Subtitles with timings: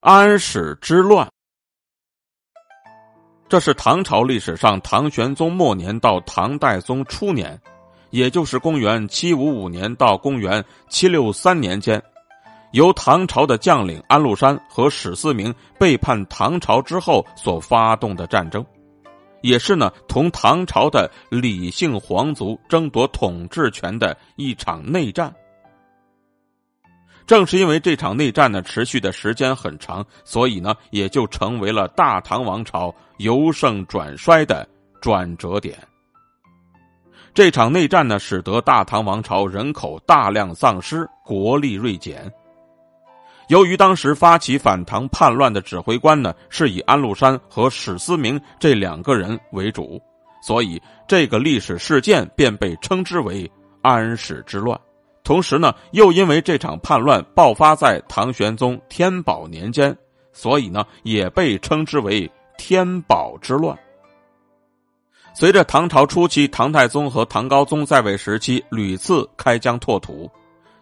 [0.00, 1.28] 安史之乱，
[3.48, 7.60] 这是唐朝历史上唐玄宗末年到唐代宗初年，
[8.10, 12.00] 也就是公元七五五年到公元七六三年间，
[12.70, 18.64] 由唐朝的将领安禄山和史思明背叛唐朝之后所发动的战争。
[19.42, 25.34] 也是呢，同唐朝的李姓皇族争夺统治权的一场内战。
[27.28, 34.66] 正是因为这场内战呢持续的时间很长，所以呢也就成为了大唐王朝由盛转衰的
[35.02, 35.76] 转折点。
[37.34, 42.32] 这场内战呢，使得大唐王朝人口大量丧失，国力锐减。
[43.48, 50.00] 由于当时发起反唐叛乱的指挥官呢是以安禄山和史思明这两个人为主，
[50.40, 53.50] 所以这个历史事件便被称之为
[53.82, 54.80] 安史之乱。
[55.28, 59.94] 同时呢，又因为这场叛乱爆发在唐玄宗天宝年间，
[60.32, 63.78] 所以呢也被称之为天宝之乱。
[65.34, 70.30] 随着唐朝初期唐太宗和唐高宗在位时期屡次开疆拓土，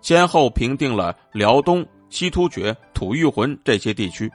[0.01, 1.85] 先后平定了辽东。
[2.09, 4.31] 西突厥、吐谷浑这些地区，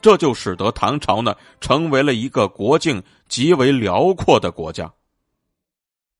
[0.00, 4.88] 这就使得唐朝呢成为了一个国境极为辽阔的国家。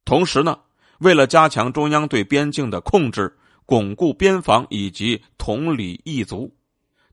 [0.05, 0.59] 同时呢，
[1.01, 6.51] 为了加强中央对边境的控制、巩固边防以及统理异族，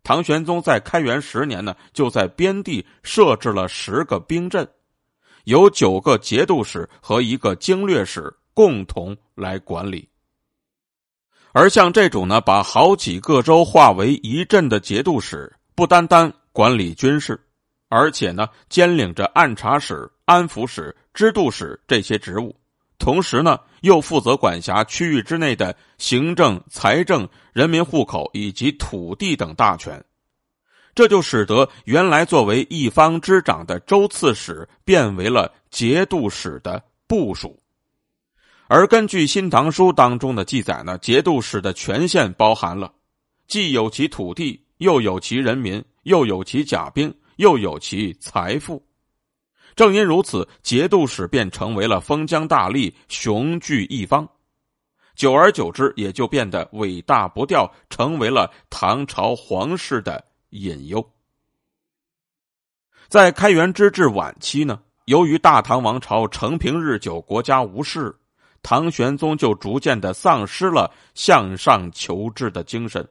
[0.04, 4.68] 唐玄宗在开元十年呢就在边地设置了十个兵镇，
[5.46, 10.08] 由九个节度使和一个经略使共同来管理。
[11.54, 17.40] 而像这种呢，把好几个州划为一镇的节度使，不单单管理军事，
[17.88, 22.56] 而且呢，兼领着按察使、安抚使、知度使这些职务，
[23.08, 30.04] 同时呢，又负责管辖区域之内的行政、财政、人民户口以及土地等大权。
[30.94, 37.58] 这就使得原来作为一方之长的州刺史，变为了节度使的部署。
[38.68, 42.92] 而根据《新唐书》当中的记载呢，节度使的权限包含了，
[43.48, 48.86] 既有其土地，又有其人民，又有其甲兵，又有其财富。
[49.78, 54.28] 正因如此，节度使便成为了封疆大吏，雄踞一方。
[55.16, 61.08] 久而久之，也就变得尾大不掉，成为了唐朝皇室的隐忧。
[63.08, 68.16] 在开元之治晚期呢，由于大唐王朝承平日久，国家无事。
[68.64, 73.08] 唐玄宗就逐渐的丧失了向上求治的精神，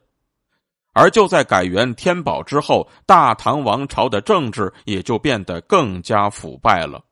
[0.98, 7.04] 而就在改元天宝之后，大唐王朝的政治也就变得更加腐败了。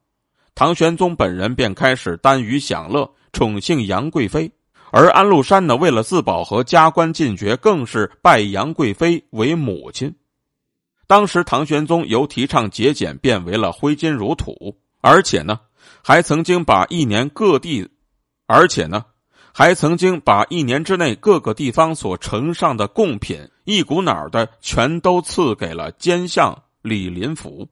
[0.55, 4.51] 唐玄宗本人便开始耽于享乐，宠幸杨贵妃，
[4.91, 10.15] 而安禄山呢，为了自保和加官进爵，更是拜杨贵妃为母亲。
[11.07, 15.61] 当时唐玄宗由提倡节俭变为了挥金如土，而且呢，
[16.03, 17.87] 还曾经把一年各地。
[18.47, 19.05] 而且呢，
[19.53, 27.69] 还曾经把一年之内各个地方所呈上的贡品一股脑的全都赐给了奸相李林甫。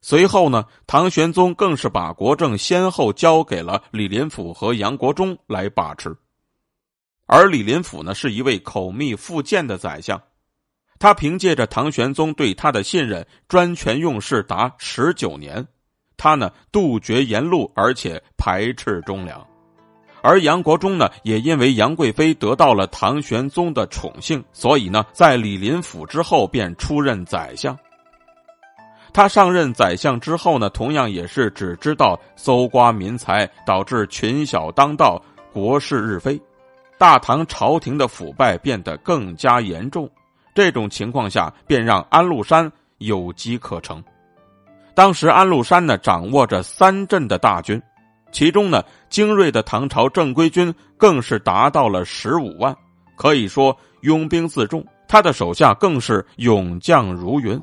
[0.00, 6.16] 随后呢，唐玄宗更是把国政先后交给了李林甫和杨国忠来把持。
[7.26, 10.22] 而李林甫呢，是一位口蜜腹剑的宰相，
[11.00, 15.66] 他凭借着唐玄宗对他的信任，专权用事达十九年。
[16.16, 19.44] 他呢，杜绝沿路，而且排斥忠良。
[20.26, 27.78] 而杨国忠呢，也因为杨贵妃得到了唐玄宗的宠幸，所以呢，在李林甫之后便出任宰相。
[29.12, 35.22] 他上任宰相之后呢，同样也是只知道搜刮民财，导致群小当道，
[35.52, 36.40] 国事日非，
[36.98, 40.10] 大唐朝廷的腐败变得更加严重。
[40.56, 44.02] 这种情况下，便让安禄山有机可乘。
[44.92, 47.80] 当时安禄山呢，掌握着三镇的大军。
[48.36, 52.76] 其中呢，精锐的唐朝正规军更是达到了十五万，
[53.16, 54.84] 可以说拥兵自重。
[55.08, 57.58] 他的手下更是勇将如云。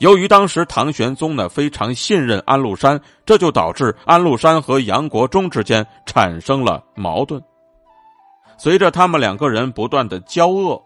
[0.00, 7.42] 由于当时唐玄宗呢非常信任安禄山，这就导致安禄山和杨国忠之间产生了矛盾。
[8.58, 10.78] 随着他们两个人不断的交恶，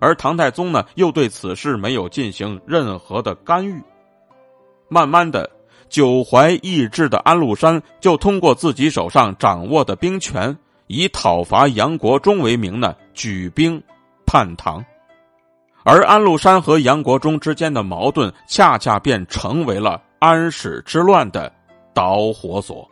[0.00, 3.82] 而唐太宗呢又对此事没有进行任何的干预，
[4.90, 5.50] 慢慢的。
[5.88, 10.56] 久怀意志的安禄山就通过自己手上掌握的兵权，
[10.86, 13.82] 以讨伐杨国忠为名呢，举兵
[14.24, 14.84] 叛唐。
[15.84, 21.50] 而安禄山和杨国忠之间的矛盾，恰恰便成为了安史之乱的
[21.94, 22.86] 导火索。